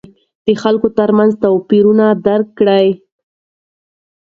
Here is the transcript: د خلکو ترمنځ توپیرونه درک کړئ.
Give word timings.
د 0.45 0.47
خلکو 0.61 0.87
ترمنځ 0.97 1.31
توپیرونه 1.43 2.05
درک 2.27 2.47
کړئ. 2.59 2.87